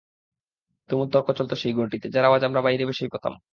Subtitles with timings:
[0.89, 3.33] তুমুল তর্ক চলত সেই ঘরটিতে, যার আওয়াজ আমরা বাইরে বসে পেতাম।